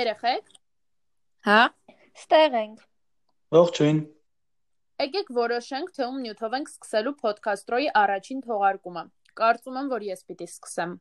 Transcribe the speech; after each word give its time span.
Երեխեք, 0.00 0.46
Հա։ 1.44 1.60
Ստեղ 2.16 2.54
ենք։ 2.56 2.80
Ողջույն։ 3.56 3.98
եկեք 5.02 5.32
որոշենք, 5.38 5.90
թե 5.96 6.06
ում 6.06 6.20
նյութով 6.24 6.54
ենք 6.58 6.70
սկսելու 6.70 7.12
podcast-ռոյի 7.24 7.88
առաջին 8.00 8.40
թողարկումը։ 8.46 9.02
Կարծում 9.40 9.78
եմ, 9.80 9.90
որ 9.92 10.06
ես 10.08 10.24
պիտի 10.30 10.48
սկսեմ։ 10.50 10.94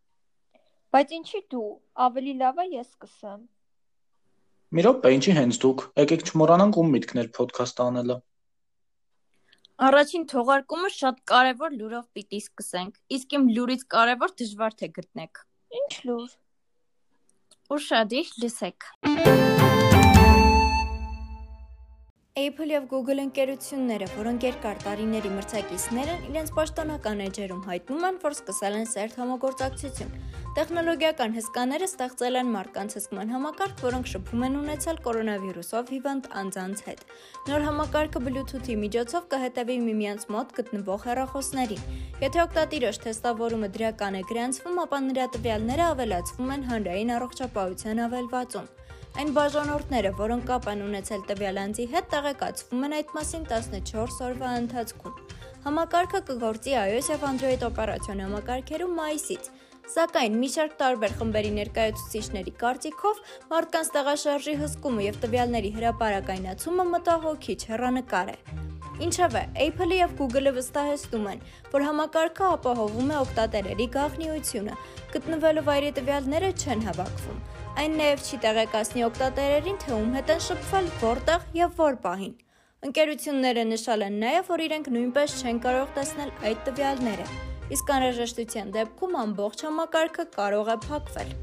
Բայց 0.95 1.13
ինչի 1.19 1.41
դու, 1.53 1.69
ավելի 2.07 2.33
լավ 2.41 2.59
է 2.63 2.65
ես 2.73 2.89
սկսեմ։ 2.95 3.39
Մի 4.75 4.85
րոպե, 4.89 5.13
ինչի 5.19 5.37
հենց 5.39 5.61
դուք։ 5.63 5.85
Եկեք 6.03 6.27
չմոռանանք 6.27 6.81
ում 6.83 6.91
միտքներ 6.95 7.31
podcast 7.39 7.83
անելը։ 7.87 8.19
Առաջին 9.89 10.27
թողարկումը 10.33 10.93
շատ 10.99 11.23
կարևոր 11.33 11.79
լուրով 11.79 12.05
պիտի 12.19 12.43
սկսենք։ 12.49 13.01
Իսկ 13.19 13.39
իմ 13.39 13.49
լուրից 13.59 13.89
կարևոր 13.95 14.37
դժվար 14.43 14.79
թե 14.83 14.93
գտնեք։ 14.99 15.43
Ինչ 15.79 15.93
լուր։ 16.09 16.39
Ուշադիր 17.69 18.31
լսեք։ 18.41 18.87
Apple 22.39 22.71
եւ 22.71 22.85
Google 22.87 23.19
ընկերությունները, 23.25 24.05
որոնք 24.15 24.43
երկար 24.45 24.77
տարիների 24.83 25.29
մրցակիցներ 25.33 26.11
են, 26.13 26.21
իրենց 26.29 26.51
պաշտոնական 26.55 27.23
էջերում 27.25 27.63
հայտնում 27.67 28.05
են, 28.09 28.19
որ 28.23 28.35
սկսել 28.37 28.77
են 28.79 28.87
սերտ 28.91 29.17
համագործակցություն։ 29.19 30.13
Տեխնոլոգիական 30.59 31.35
հսկաները 31.35 31.89
ստեղծել 31.89 32.39
են 32.39 32.53
մարդկանց 32.53 32.95
հսկման 32.99 33.33
համակարգ, 33.35 33.83
որոնք 33.89 34.09
շփում 34.13 34.45
են 34.47 34.57
ունեցել 34.59 35.01
կորոնավիրուսով 35.09 35.91
հիվանդ 35.93 36.29
անձանց 36.39 36.83
հետ։ 36.87 37.03
Նոր 37.49 37.65
համակարգը 37.67 38.23
Bluetooth-ի 38.29 38.75
միջոցով 38.87 39.29
կհետևի 39.35 39.77
միմյանց 39.89 40.27
մոտ 40.35 40.55
գտնվող 40.59 41.07
հեռախոսներին։ 41.09 41.87
Եթե 42.23 42.43
օգտատիրոջ 42.47 43.01
թեստավորումը 43.03 43.71
դրական 43.75 44.19
է 44.19 44.23
գրանցվում, 44.31 44.83
ապա 44.87 44.99
նրա 45.09 45.27
տվյալները 45.35 45.87
ավելացվում 45.93 46.53
են 46.55 46.67
հանրային 46.71 47.15
առողջապահության 47.19 48.05
ավելվածում։ 48.09 48.69
Այն 49.17 49.31
բաժանորդները, 49.33 50.09
որոնք 50.19 50.43
կապ 50.49 50.67
են 50.69 50.81
ունեցել 50.85 51.23
տվյալ 51.29 51.57
անձի 51.63 51.85
հետ, 51.93 52.05
տեղեկացվում 52.13 52.83
են 52.87 52.93
այդ 52.99 53.13
մասին 53.17 53.47
14 53.49 54.21
օրվա 54.27 54.51
ընթացքում։ 54.59 55.15
Համակարգը 55.65 56.21
կգործի 56.29 56.75
iOS 56.81 57.09
եւ 57.13 57.25
Android 57.29 57.65
օպերացիոն 57.67 58.21
համակարգերում 58.23 58.93
մայիսից։ 58.99 59.49
Սակայն 59.89 60.37
մի 60.39 60.49
շարք 60.53 60.73
տարբեր 60.79 61.13
խմբերի 61.19 61.51
ներկայացուցիչների 61.57 62.53
կարծիքով 62.61 63.21
մարդկանց 63.49 63.91
տեղաշարժի 63.97 64.55
հսկումը 64.59 65.05
եւ 65.09 65.21
տվյալների 65.23 65.71
հրապարակայնացումը 65.79 66.85
մտահոգիչ 66.93 67.59
հեռանկար 67.73 68.33
է։ 68.35 68.37
Ինչևէ, 68.99 69.41
Apple-ը 69.65 69.97
եւ 69.97 70.13
Google-ը 70.19 70.53
վստահեցնում 70.59 71.29
են, 71.33 71.43
որ 71.73 71.85
համակարգը 71.87 72.45
ապահովում 72.59 73.13
է 73.15 73.17
օգտատերերի 73.23 73.87
գաղտնիությունը, 73.95 74.77
գտնվելու 75.15 75.65
վայրի 75.71 75.95
տվյալները 75.99 76.53
չեն 76.59 76.85
հավաքվում։ 76.89 77.58
Այն 77.79 77.93
նաև 77.95 78.23
չի 78.27 78.41
տեղեկացնի 78.43 79.05
օգտատերերին, 79.07 79.77
թե 79.83 79.93
ում 79.97 80.15
հետ 80.19 80.33
են 80.35 80.41
շփվել, 80.47 80.89
որտեղ 81.03 81.45
եւ 81.59 81.77
որ 81.79 82.01
պահին։ 82.07 82.33
Ընկերությունները 82.89 83.69
նշալ 83.73 84.09
են 84.09 84.17
նաև, 84.23 84.49
որ 84.53 84.65
իրենք 84.69 84.89
նույնպես 84.95 85.37
չեն 85.39 85.61
կարող 85.67 85.93
տեսնել 85.99 86.35
այդ 86.49 86.67
տվյալները 86.67 87.29
իսկ 87.69 87.91
անհրաժեշտության 87.93 88.69
դեպքում 88.73 89.15
ամբողջ 89.23 89.63
համակարգը 89.67 90.23
կարող 90.33 90.69
է 90.73 90.75
փակվել։ 90.85 91.33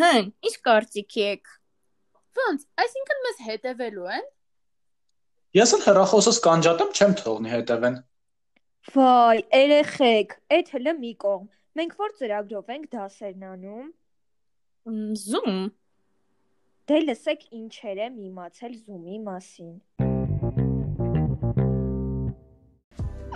Հն, 0.00 0.30
ի՞նչ 0.48 0.54
կարծիքի 0.68 1.24
եք։ 1.26 1.50
Ոնց, 2.40 2.64
այսինքն 2.84 3.20
մեզ 3.26 3.42
հետևելու 3.50 4.08
են։ 4.16 4.30
Ես 5.60 5.74
էլ 5.76 5.84
հեռախոսս 5.90 6.40
կանջատեմ, 6.46 6.94
չեմ 6.96 7.16
թողնի 7.20 7.52
հետևեն։ 7.52 8.00
Վայ, 8.88 9.42
երեխեք, 9.52 10.30
այդ 10.56 10.70
հլը 10.74 10.92
մի 11.00 11.08
կողմ։ 11.20 11.48
Մենք 11.78 11.90
որ 12.00 12.14
ծրագրով 12.20 12.70
ենք 12.74 12.86
դասերն 12.94 13.42
անում։ 13.50 13.90
Zoom։ 15.20 15.58
Դե 16.88 17.00
լսեք 17.02 17.44
ինչեր 17.58 18.00
եմ 18.06 18.16
իմացել 18.30 18.78
Zoom-ի 18.80 19.18
մասին։ 19.26 19.76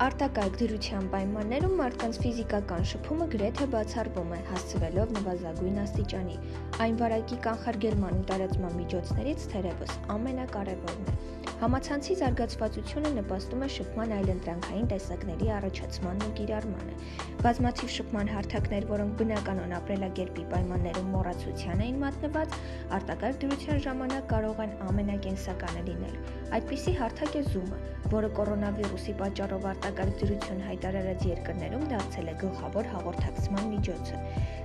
Արտակարգ 0.09 0.57
դրության 0.65 1.07
պայմաններում 1.13 1.77
մարդկանց 1.83 2.19
ֆիզիկական 2.25 2.91
շփումը 2.95 3.31
գրեթե 3.37 3.71
բացառվում 3.77 4.35
է, 4.35 4.43
հասցվելով 4.49 5.17
նվազագույն 5.21 5.81
աստիճանի։ 5.85 6.43
Այն 6.89 7.01
վարակի 7.05 7.43
կանխարգելման 7.47 8.21
ու 8.25 8.29
տարածման 8.33 8.79
միջոցներից 8.81 9.49
թերևս 9.55 9.99
ամենակարևորն 10.17 11.13
է։ 11.13 11.44
Համացանցի 11.65 12.15
զարգացվածությունը 12.21 13.11
նպաստում 13.17 13.63
է 13.65 13.69
շփման 13.75 14.11
այլընտրանքային 14.17 14.89
տեսակների 14.91 15.47
առաջացմանն 15.59 16.27
ու 16.27 16.35
կիրառմանը։ 16.41 16.97
Բազմաթիվ 17.41 17.93
շփման 17.95 18.33
հարթակներ, 18.35 18.87
որոնք 18.91 19.17
բնականon 19.23 19.73
ապրելակերպի 19.79 20.45
պայմաններում 20.53 21.09
մոռացության 21.15 21.83
էին 21.87 21.99
մատնված, 22.05 22.59
արտակարգ 22.99 23.41
դրության 23.47 23.83
ժամանակ 23.89 24.29
կարող 24.35 24.63
են 24.67 24.77
ամենակենսականը 24.91 25.87
լինել։ 25.89 26.21
Այդպիսի 26.59 26.95
հարթակ 27.01 27.39
է 27.41 27.43
Zoom-ը, 27.49 27.79
որը 28.13 28.29
կորոնավիրուսի 28.37 29.15
պատճառով 29.21 29.65
արտակարգ 29.71 30.19
դրություն 30.21 30.61
հայտարարած 30.69 31.25
երկրներում 31.31 31.87
դարձել 31.95 32.29
է 32.29 32.35
գլխավոր 32.45 32.91
հաղորդակցման 32.93 33.71
միջոցը։ 33.73 34.21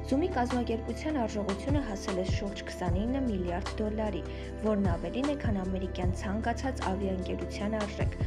Zoom-ի 0.09 0.29
կազմակերպության 0.35 1.17
արժողությունը 1.23 1.81
հասել 1.87 2.19
է 2.19 2.25
շուրջ 2.33 2.61
29 2.69 3.19
միլիարդ 3.29 3.73
դոլարի, 3.79 4.21
որն 4.65 4.87
ավելին 4.93 5.29
է, 5.29 5.35
քան 5.43 5.59
ամերիկյան 5.63 6.15
ցանկացած 6.23 6.81
ավիաընկերության 6.93 7.81
արժեք։ 7.83 8.23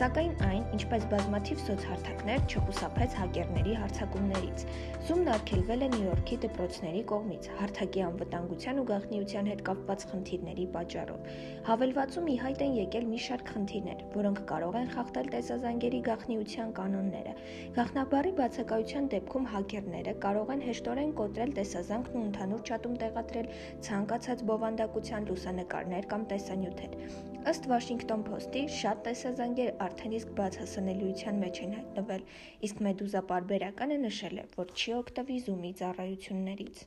Սակայն 0.00 0.30
այն, 0.46 0.62
ինչպես 0.76 1.02
բազմաթիվ 1.10 1.58
սոցհարթակներ, 1.60 2.44
չխուսափեց 2.48 3.14
հակերների 3.20 3.72
հարձակումներից։ 3.80 4.62
Zoom-ն 5.08 5.30
արգելվել 5.34 5.82
է 5.84 5.88
Նյու 5.94 6.04
Յորքի 6.06 6.36
դպրոցների 6.44 7.02
կողմից 7.10 7.48
հարթակի 7.58 8.04
անվտանգության 8.06 8.80
ու 8.80 8.84
գաղտնիության 8.90 9.50
հետ 9.50 9.60
կապված 9.66 10.06
խնդիրների 10.12 10.66
պատճառով։ 10.76 11.26
Հավելվածում 11.68 12.30
ի 12.30 12.36
հայտ 12.44 12.64
են 12.66 12.76
եկել 12.78 13.10
մի 13.10 13.20
շարք 13.26 13.52
խնդիրներ, 13.56 14.04
որոնք 14.14 14.40
կարող 14.52 14.78
են 14.80 14.88
խախտել 14.94 15.28
տեսազանգերի 15.34 16.00
գաղտնիության 16.08 16.72
կանոնները։ 16.80 17.34
Գաղտնաբառի 17.80 18.32
բացակայության 18.40 19.10
դեպքում 19.16 19.50
հակերները 19.56 20.14
կարող 20.24 20.54
են 20.54 20.64
հեշտորեն 20.70 21.12
կոտրել 21.20 21.52
տեսազանգն 21.60 22.16
ու 22.16 22.24
ընդհանուր 22.30 22.64
չաթում 22.70 22.96
տեղադրել 23.04 23.52
ցանկացած 23.90 24.46
բովանդակության 24.52 25.30
լուսանկարներ 25.34 26.10
կամ 26.14 26.26
տեսանյութեր։ 26.32 27.29
Ըստ 27.48 27.66
Washington 27.70 28.20
Post-ի, 28.20 28.66
շատ 28.68 28.98
տեսազանգեր 29.06 29.68
արդեն 29.80 30.14
իսկ 30.18 30.32
բաց 30.36 30.56
հասանելիության 30.60 31.38
մեջ 31.40 31.60
են 31.64 31.70
հայտնվել, 31.76 32.24
իսկ 32.68 32.80
Medusa 32.84 33.22
պարբերականը 33.30 33.96
նշել 34.02 34.40
է, 34.42 34.44
որ 34.58 34.74
չի 34.76 34.92
օգտվի 34.98 35.38
Zoom-ի 35.46 35.70
ծառայություններից։ 35.78 36.82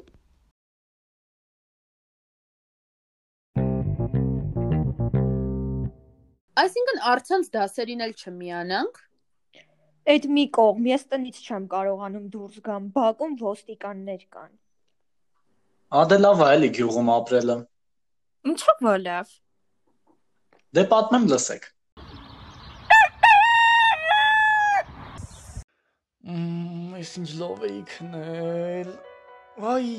Այսինքն 6.63 7.01
առցանց 7.13 7.49
դասերին 7.57 8.03
էլ 8.05 8.13
չմիանանք։ 8.13 8.99
Այդ 10.13 10.27
մի 10.37 10.43
կողմ, 10.59 10.89
ես 10.93 11.07
տնից 11.15 11.39
չեմ 11.47 11.65
կարողանում 11.73 12.27
դուրս 12.35 12.59
գամ, 12.69 12.91
բակում 12.99 13.39
ոստիկաններ 13.41 14.27
կան։ 14.37 14.51
Ադե 16.03 16.21
լավ 16.21 16.45
է 16.45 16.51
էլի 16.57 16.69
գյուղում 16.77 17.09
ապրելը։ 17.17 17.57
Ինչո՞վ 18.53 18.91
է 18.93 18.95
լավ։ 19.07 19.33
Դե 20.73 20.81
պատմեմ 20.89 21.27
լսեք։ 21.29 21.65
Մմ, 26.25 26.95
ես 26.97 27.11
ինչ 27.19 27.27
լավ 27.37 27.65
էի 27.67 27.81
քնել։ 27.91 28.89
Այ, 29.73 29.91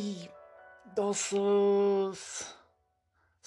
դասս։ 0.96 2.24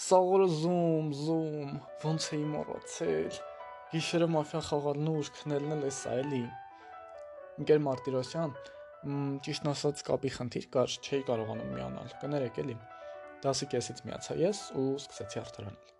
Սաղորը 0.05 0.47
զում, 0.53 1.09
զում, 1.25 1.75
ոնց 2.05 2.29
էի 2.37 2.47
մոռացել։ 2.53 3.41
Գիշերը 3.91 4.31
մաֆիա 4.37 4.63
խաղալն 4.69 5.11
ու 5.11 5.27
քնելն 5.41 5.75
էլ 5.75 5.85
էսա 5.89 6.15
էլի։ 6.21 6.41
Ինկեր 7.57 7.83
Մարտիրոսյան, 7.89 8.55
ճիշտն 9.43 9.73
ասած 9.73 10.07
կապի 10.13 10.33
խնդիր 10.37 10.71
կար, 10.77 10.95
չէի 11.03 11.21
կարողանում 11.33 11.75
միանալ։ 11.75 12.17
Կներեք 12.23 12.63
էլի։ 12.63 12.79
Դասի 13.43 13.71
կեսից 13.75 14.03
միացա 14.07 14.41
ես 14.47 14.65
ու 14.79 14.89
սկսեցի 15.03 15.43
արդարանալ։ 15.43 15.96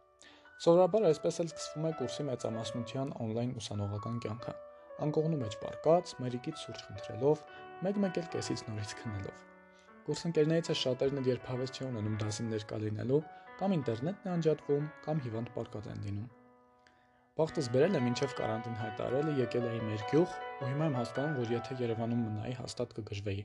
Սովորաբար 0.57 1.03
այսպես 1.05 1.35
էլ 1.43 1.49
սկսվում 1.51 1.83
է 1.85 1.89
կուրսի 1.99 2.23
մեծամասնության 2.27 3.09
on-line 3.21 3.51
ուսանողական 3.59 4.15
կյանքը։ 4.23 4.53
Անկողնու 5.05 5.37
մեջ 5.41 5.57
պարկած, 5.61 6.13
մերիկից 6.23 6.61
սուրճ 6.63 6.79
խնդրելով, 6.85 7.43
մեկ-մեկ 7.85 8.15
էլ 8.17 8.29
կեսից 8.33 8.63
նորից 8.65 8.93
քնելով։ 9.01 9.43
Կուրսընկերներից 10.07 10.71
է 10.73 10.75
շատերն 10.81 11.21
էլ 11.21 11.29
երբ 11.29 11.45
հավես 11.51 11.73
չի 11.77 11.83
ունենում 11.87 12.15
դասին 12.23 12.49
ներկա 12.55 12.79
լինելու, 12.87 13.19
կամ 13.59 13.75
ինտերնետն 13.77 14.25
է 14.25 14.33
անջատվում, 14.33 14.87
կամ 15.05 15.21
հիվանդ 15.27 15.51
պարկած 15.57 15.91
են 15.93 16.01
լինում։ 16.07 16.31
Բախտս 17.37 17.69
բերել 17.77 17.97
է 17.97 18.01
մինչև 18.07 18.33
կարանտին 18.41 18.79
հայտարարելը 18.81 19.35
եկել 19.37 19.67
էի 19.67 19.81
մեր 19.91 20.05
գյուղ 20.09 20.33
ու 20.57 20.71
հիմա 20.71 20.87
եմ 20.89 20.97
հասկանում, 20.97 21.37
որ 21.37 21.53
եթե 21.53 21.77
Երևանում 21.83 22.23
մնայի, 22.31 22.55
հաստատ 22.63 22.95
կգժվեի։ 22.97 23.43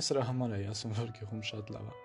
Այս 0.00 0.08
դրա 0.14 0.24
համար 0.30 0.56
էի 0.56 0.64
ասում, 0.72 0.96
որ 1.02 1.12
գյուղում 1.20 1.44
շատ 1.50 1.74
լավ 1.76 1.92
է։ 1.92 1.98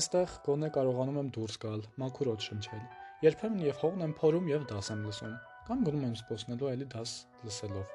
Այստեղ 0.00 0.34
գոնե 0.48 0.72
կարողանում 0.74 1.22
եմ 1.22 1.30
դուրս 1.38 1.62
գալ, 1.62 1.86
մաքուր 2.02 2.32
օդ 2.34 2.50
շնչել 2.50 2.84
Երբեմն 3.22 3.60
եւ 3.62 3.76
հողն 3.78 4.00
եմ 4.02 4.12
փորում 4.18 4.48
եւ 4.50 4.62
դաս 4.66 4.88
եմ 4.90 5.02
լսում, 5.06 5.34
կամ 5.68 5.82
գնում 5.86 6.06
եմ 6.08 6.14
զբոսնելու 6.18 6.70
էլի 6.72 6.86
դաս 6.90 7.10
լսելով։ 7.46 7.92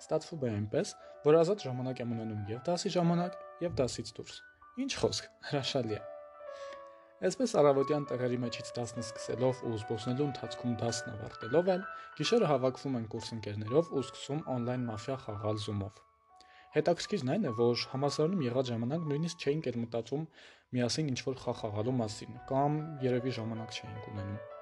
Ստացվում 0.00 0.44
է 0.46 0.50
այնպես, 0.50 0.92
որ 1.24 1.38
ազատ 1.40 1.64
ժամանակ 1.66 2.02
եմ 2.04 2.12
ունենում 2.14 2.44
եւ 2.52 2.60
դասի 2.68 2.92
ժամանակ, 2.94 3.34
եւ 3.64 3.74
դասից 3.80 4.12
դուրս։ 4.20 4.36
Ինչ 4.84 4.92
խոսք, 5.00 5.26
հրաշալի 5.50 5.96
է։ 5.96 6.00
Այսպես 7.30 7.54
առավոտյան 7.60 8.06
տեղերի 8.12 8.38
մեջից 8.44 8.70
դասն 8.78 9.02
սկսելով 9.02 9.64
ու 9.66 9.72
զբոսնելու 9.80 10.28
ընթացքում 10.30 10.78
դասն 10.84 11.10
ավարտելով 11.16 11.72
էլ, 11.74 11.82
գիշերը 12.20 12.52
հավաքվում 12.54 12.96
են 13.00 13.10
կուրսընկերներով 13.10 13.90
ու 13.90 14.04
սկսում 14.06 14.40
on-line 14.54 14.86
մաֆիա 14.86 15.18
խաղալ 15.26 15.60
Zoom-ով։ 15.66 16.00
Հետաքրքիրն 16.78 17.34
այն 17.34 17.50
է, 17.50 17.52
որ 17.58 17.84
համասարանում 17.90 18.46
եղած 18.46 18.70
ժամանակ 18.70 19.10
նույնիսկ 19.10 19.44
չէինք 19.44 19.68
էլ 19.74 19.80
մտածում 19.82 20.24
միասին 20.78 21.12
ինչ-որ 21.16 21.42
խաղ 21.42 21.60
խաղալու 21.64 21.96
մասին, 21.98 22.40
կամ 22.54 22.80
երևի 23.10 23.36
ժամանակ 23.40 23.76
չէինք 23.80 24.10
ունենում։ 24.14 24.59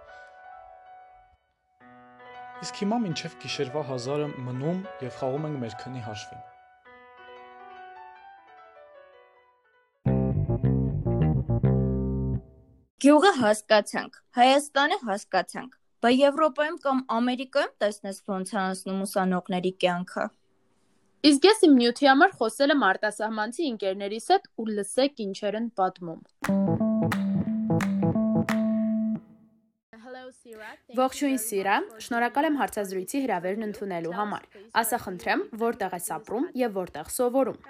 Իսկ 2.59 2.79
հիմա 2.83 2.97
մինչև 3.05 3.35
գիշերվա 3.39 3.83
1000-ը 3.87 4.29
մնում 4.43 4.79
եւ 5.05 5.13
խաղում 5.21 5.45
ենք 5.49 5.59
մեր 5.63 5.75
քնի 5.79 6.01
հաշվին։ 6.07 6.41
Գյուղը 13.05 13.33
հասկացանք, 13.39 14.19
Հայաստանը 14.41 14.99
հասկացանք, 15.07 15.79
բա 16.03 16.13
Եվրոպայում 16.17 16.81
կամ 16.89 17.05
Ամերիկայում 17.19 17.73
տեսնես 17.85 18.21
ոնց 18.35 18.53
է 18.57 18.59
անցնում 18.65 19.07
ուսանողների 19.07 19.73
կյանքը։ 19.87 20.27
Իսկ 21.31 21.49
ես 21.53 21.65
իմ 21.69 21.79
նյութի 21.79 22.11
համար 22.11 22.37
խոսել 22.43 22.75
եմ 22.75 22.87
արտասահմանցի 22.91 23.71
ընկերներիս 23.71 24.31
հետ 24.35 24.53
ու 24.59 24.71
լսեք 24.75 25.27
ինչեր 25.29 25.63
են 25.63 25.75
պատմում։ 25.79 26.98
Ողջույն 30.99 31.39
Սիրա, 31.41 31.75
շնորհակալ 32.05 32.47
եմ 32.49 32.57
հարցազրույցի 32.61 33.21
հրավերն 33.25 33.67
ընդունելու 33.69 34.15
համար։ 34.19 34.43
Ասա 34.81 34.99
խնդրեմ, 35.05 35.45
որտեղ 35.63 35.95
ես 35.97 36.09
ապրում 36.19 36.49
եւ 36.63 36.75
որտեղ 36.79 37.13
սովորում։ 37.15 37.61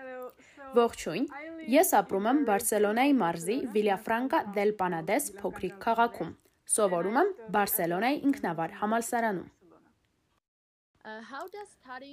Ողջույն։ 0.79 1.29
Ես 1.75 1.93
ապրում 2.01 2.27
եմ 2.31 2.41
Բարսելոնայի 2.49 3.15
մարզի 3.21 3.59
Վիլյաֆրանկա 3.77 4.41
դել 4.59 4.73
Պանադես 4.81 5.31
փոքրիկ 5.39 5.79
քաղաքում։ 5.87 6.35
Սովորում 6.75 7.21
եմ 7.23 7.31
Բարսելոնայի 7.55 8.21
ինքնավար 8.29 8.75
համալսարանում։ 8.83 9.49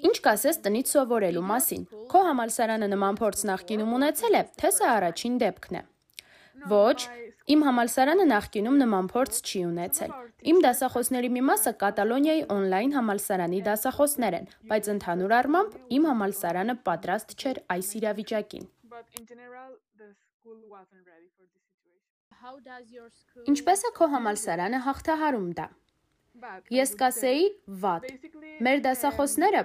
Ինչ 0.08 0.18
կասես 0.30 0.62
տնից 0.66 0.94
սովորելու 0.94 1.44
մասին։ 1.50 1.84
Քո 2.14 2.22
համալսարանը 2.30 2.88
նման 2.94 3.20
փորձ 3.20 3.44
նախկինում 3.50 3.98
ունեցել 3.98 4.40
է, 4.40 4.44
թե 4.62 4.72
սա 4.78 4.94
առաջին 5.02 5.36
դեպքն 5.42 5.80
է։ 5.82 5.84
Ոչ, 6.70 6.98
իմ 7.52 7.64
համալսարանը 7.68 8.26
նախկինում 8.32 8.78
նման 8.82 9.10
փորձ 9.12 9.40
չի 9.46 9.62
ունեցել։ 9.70 10.14
Իմ 10.52 10.62
դասախոսների 10.66 11.30
մի 11.36 11.42
մասը 11.50 11.72
Կատալոնիայի 11.82 12.44
on-line 12.56 12.96
համալսարանի 12.96 13.60
դասախոսներ 13.68 14.38
են, 14.40 14.48
բայց 14.72 14.90
ընդհանուր 14.96 15.36
առմամբ 15.40 15.78
իմ 15.98 16.08
համալսարանը 16.10 16.76
պատրաստ 16.90 17.36
չէր 17.40 17.62
այս 17.76 17.90
իրավիճակին։ 18.00 18.66
Ինչպես 23.52 23.86
է 23.90 23.92
քո 23.98 24.08
համալսարանը 24.16 24.80
հաղթահարում 24.86 25.50
դա։ 25.60 25.68
Ես 26.76 26.92
կասեի 27.00 27.46
վատ։ 27.86 28.06
Մեր 28.66 28.82
դասախոսները 28.86 29.64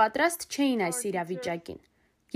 պատրաստ 0.00 0.46
չէին 0.50 0.84
այս 0.86 1.00
իրավիճակին։ 1.10 1.80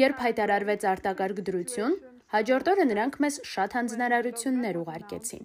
Երբ 0.00 0.22
հայտարարվեց 0.24 0.86
արտակարգ 0.90 1.40
դրություն, 1.48 1.94
հաջորդ 2.32 2.71
օրը 2.73 2.85
նրանք 2.91 3.19
մեզ 3.25 3.35
շատ 3.55 3.76
հանձնարարություններ 3.79 4.79
ուղարկեցին։ 4.81 5.44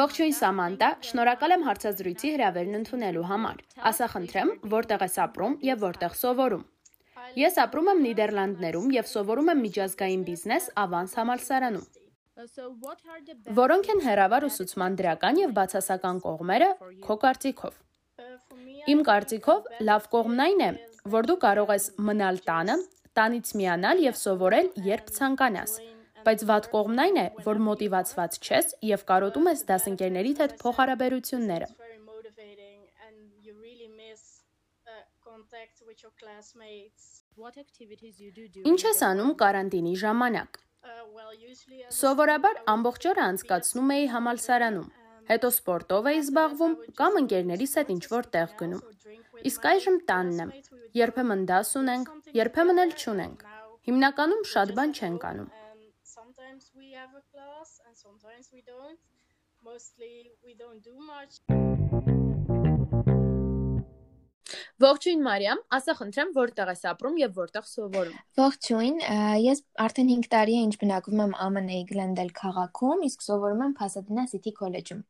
Ողջույն 0.00 0.34
Սամանտա, 0.36 0.88
շնորհակալ 1.10 1.54
եմ 1.56 1.64
հարցազրույցի 1.66 2.28
հրավերն 2.34 2.78
ընդունելու 2.78 3.24
համար։ 3.30 3.58
Ասա 3.90 4.06
խնդրեմ, 4.14 4.52
որտեղ 4.74 5.04
ես 5.04 5.16
ապրում 5.24 5.56
եւ 5.66 5.82
որտեղ 5.84 6.14
սովորում։ 6.20 6.64
Ես 7.40 7.58
ապրում 7.64 7.90
եմ 7.92 8.00
Նիդերլանդներում 8.06 8.88
եւ 8.96 9.10
սովորում 9.10 9.52
եմ 9.52 9.60
միջազգային 9.66 10.24
բիզնես 10.30 10.70
Ավանս 10.84 11.12
համալսարանում։ 11.20 11.86
Որոնք 13.60 13.92
են 13.94 14.02
հերավար 14.06 14.48
ուսուցման 14.48 14.98
դրական 15.02 15.40
եւ 15.44 15.54
բացասական 15.60 16.20
կողմերը 16.24 16.70
քո 17.04 17.16
կարծիքով։ 17.26 17.74
Իմ 18.88 19.00
կարծիքով 19.04 19.70
լավ 19.84 20.10
կողմն 20.14 20.42
այն 20.46 20.64
է, 20.64 20.70
որ 21.12 21.28
դու 21.28 21.38
կարող 21.44 21.72
ես 21.76 21.86
մնալ 22.08 22.42
տանը, 22.48 22.76
տանից 23.18 23.54
միանալ 23.60 24.04
եւ 24.06 24.20
սովորել, 24.24 24.70
երբ 24.86 25.10
ցանկանաս 25.16 25.80
բայց 26.24 26.42
վատ 26.48 26.66
կողմն 26.72 27.00
այն 27.04 27.18
է, 27.20 27.26
որ 27.46 27.60
մոտիվացված 27.66 28.38
չես 28.40 28.74
եւ 28.86 29.04
կարոտում 29.10 29.46
ես 29.50 29.62
դասընկերներիդ 29.70 30.42
հետ 30.44 30.56
փոխհարաբերությունները։ 30.62 31.68
Ինչ 38.70 38.80
ես 38.84 39.02
անում 39.10 39.32
կարանտինի 39.42 39.94
ժամանակ։ 40.04 40.60
Սովորաբար 42.00 42.60
ամբողջ 42.74 43.06
օրը 43.10 43.22
անցկացնում 43.30 43.92
էի 43.96 44.06
համալսարանում, 44.14 44.88
հետո 45.30 45.52
սպորտով 45.56 46.10
էի 46.10 46.20
զբաղվում 46.24 46.74
կամ 47.00 47.20
ընկերներիս 47.22 47.72
հետ 47.80 47.94
ինչ-որ 47.96 48.28
տեղ 48.36 48.58
գնում։ 48.60 48.84
Իսկ 49.50 49.70
այժմ 49.72 49.96
տանն 50.10 50.44
եմ։ 50.46 50.52
Երբեմն 51.00 51.46
դաս 51.52 51.72
ունենք, 51.84 52.12
երբեմն 52.40 52.84
էլ 52.84 52.94
չունենք։ 53.00 53.48
Հիմնականում 53.90 54.46
շատ 54.54 54.76
բան 54.80 54.96
չենք 55.00 55.26
անում 55.30 55.50
have 57.00 57.14
a 57.16 57.24
class 57.32 57.80
and 57.86 57.96
sometimes 57.96 58.50
we 58.52 58.62
don't. 58.72 58.98
Mostly 59.64 60.32
we 60.44 60.54
don't 60.54 60.82
do 60.84 60.96
much. 61.12 62.19
Ողջույն 64.80 65.24
Մարիամ, 65.24 65.58
ասա 65.76 65.92
խնդրեմ, 65.98 66.28
որտեղ 66.32 66.70
ես 66.72 66.84
ապրում 66.88 67.16
եւ 67.20 67.34
որտեղ 67.36 67.64
սովորում։ 67.68 68.14
Ողջույն, 68.40 69.02
ես 69.44 69.58
արդեն 69.84 70.12
5 70.12 70.28
տարի 70.32 70.54
է 70.56 70.62
ինչ 70.68 70.76
բնակվում 70.80 71.20
եմ 71.24 71.34
ԱՄՆ-ի 71.36 71.80
Glendale 71.90 72.32
քաղաքում, 72.38 73.02
իսկ 73.10 73.26
սովորում 73.26 73.64
եմ 73.66 73.74
Pasadena 73.76 74.24
City 74.30 74.54
College-ում։ 74.56 75.02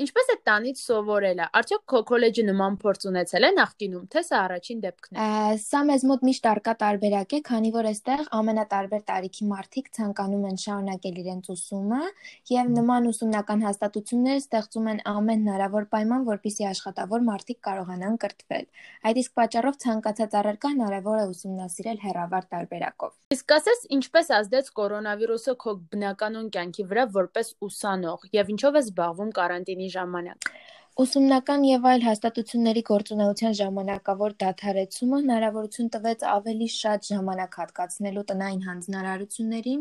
Ինչպես 0.00 0.30
է 0.32 0.34
տանից 0.48 0.78
սովորելը։ 0.80 1.46
Արդյոք 1.58 1.82
քո 1.92 1.98
քոլեջը 2.08 2.42
նման 2.48 2.76
փորձ 2.80 3.02
ունեցել 3.10 3.44
է 3.44 3.50
նախկինում, 3.58 4.04
թե 4.12 4.20
սա 4.24 4.38
առաջին 4.46 4.78
դեպքն 4.82 5.18
է։ 5.20 5.26
Սա 5.62 5.82
մեզ 5.88 6.04
մոտ 6.08 6.22
միշտ 6.28 6.48
արկա 6.52 6.72
տարբերակ 6.82 7.34
է, 7.36 7.40
քանի 7.48 7.72
որ 7.76 7.88
այստեղ 7.92 8.22
ամենատարբեր 8.38 9.02
տարիքի 9.12 9.48
մարդիկ 9.52 9.90
ցանկանում 9.98 10.46
են 10.48 10.56
շարունակել 10.62 11.20
իրենց 11.22 11.50
ուսումը, 11.52 12.00
եւ 12.52 12.72
նման 12.72 13.08
ուսումնական 13.12 13.64
հաստատությունները 13.68 14.42
ստեղծում 14.42 14.88
են 14.92 15.02
ամեն 15.12 15.44
հնարավոր 15.44 15.86
պայման, 15.92 16.26
որպեսզի 16.32 16.66
աշխատավոր 16.72 17.26
մարդիկ 17.28 17.60
կարողանան 17.68 18.16
կրթվել։ 18.24 18.66
Այդ 19.12 19.22
իսկ 19.22 19.36
պատճառով 19.42 19.78
ցանկացած 19.82 20.36
առարկա 20.40 20.72
հնարավոր 20.72 21.20
է 21.20 21.26
ուսումնասիրել 21.36 22.02
հեռավար 22.02 22.48
տարբերակով։ 22.56 23.12
Իսկ 23.32 23.54
ասես, 23.56 23.84
ինչպես 23.96 24.32
ազդեց 24.38 24.66
կորոնավիրուսը 24.82 25.54
քո 25.62 25.72
բնականon 25.92 26.50
կյանքի 26.52 26.84
վրա 26.92 27.04
որպես 27.16 27.52
ուսանող 27.66 28.26
եւ 28.36 28.52
ինչով 28.52 28.76
է 28.78 28.82
զբաղվում 28.82 29.32
կարանտինի 29.38 29.81
տարվանի 29.82 29.90
ժամանակ։ 29.92 30.50
Ուսումնական 31.02 31.62
եւ 31.64 31.86
այլ 31.88 32.02
հաստատությունների 32.04 32.82
գործունեության 32.88 33.54
ժամանակավոր 33.58 34.32
դադարեցումը 34.42 35.20
հնարավորություն 35.22 35.88
տվեց 35.94 36.24
ավելի 36.32 36.68
շատ 36.76 37.00
ժամանակ 37.10 37.52
հատկացնելու 37.62 38.24
տնային 38.30 38.62
հանձնարարություններին 38.68 39.80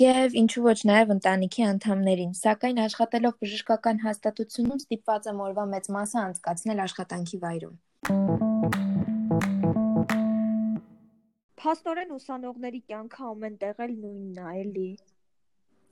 եւ 0.00 0.36
ինչու 0.40 0.64
ոչ 0.66 0.78
նաեւ 0.90 1.12
ընտանիքի 1.16 1.62
անդամներին, 1.66 2.32
սակայն 2.40 2.80
աշխատելով 2.86 3.34
բժշկական 3.44 4.00
հաստատությունում 4.06 4.80
ստիպված 4.80 5.28
եմ 5.32 5.42
օրվա 5.46 5.64
մեծ 5.76 5.90
մասը 5.96 6.18
անցկացնել 6.24 6.82
աշխատանքի 6.86 7.38
վայրում։ 7.44 7.76
Փաստորեն 11.66 12.10
ուսանողների 12.16 12.80
կյանքը 12.88 13.22
ամեն 13.28 13.54
տեղ 13.60 13.84
էլ 13.86 13.94
նույնն 14.00 14.40
է, 14.40 14.50
էլի։ 14.64 14.88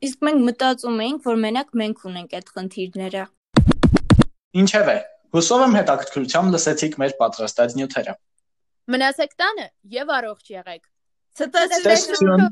Իսկ 0.05 0.25
մենք 0.27 0.41
մտածում 0.45 0.99
էինք, 1.05 1.21
որ 1.25 1.37
մենակ 1.43 1.69
մենք 1.81 2.01
ունենք 2.09 2.35
այդ 2.39 2.49
խնդիրները։ 2.55 3.23
Ինչևէ, 4.55 4.97
հուսով 5.35 5.63
եմ 5.65 5.73
հետաքրքրությամբ 5.75 6.55
լսեցիք 6.55 6.93
մեր 7.03 7.15
պատրաստած 7.21 7.73
նյութերը։ 7.79 8.13
Մնացեք 8.95 9.33
տանը 9.41 9.65
եւ 9.95 10.13
առողջ 10.15 10.53
եղեք։ 10.55 10.85
Ցտեսություն։ 11.41 12.45